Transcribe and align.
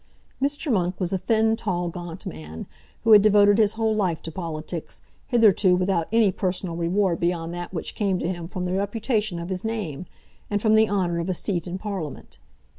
Mr. 0.41 0.73
Monk 0.73 0.99
was 0.99 1.13
a 1.13 1.17
thin, 1.19 1.55
tall, 1.55 1.87
gaunt 1.89 2.25
man, 2.25 2.65
who 3.03 3.11
had 3.11 3.21
devoted 3.21 3.59
his 3.59 3.73
whole 3.73 3.93
life 3.95 4.19
to 4.23 4.31
politics, 4.31 5.03
hitherto 5.27 5.75
without 5.75 6.07
any 6.11 6.31
personal 6.31 6.75
reward 6.75 7.19
beyond 7.19 7.53
that 7.53 7.71
which 7.71 7.93
came 7.93 8.17
to 8.17 8.27
him 8.27 8.47
from 8.47 8.65
the 8.65 8.73
reputation 8.73 9.37
of 9.37 9.49
his 9.49 9.63
name, 9.63 10.07
and 10.49 10.59
from 10.59 10.73
the 10.73 10.89
honour 10.89 11.19
of 11.19 11.29
a 11.29 11.35
seat 11.35 11.67
in 11.67 11.77
Parliament. 11.77 12.39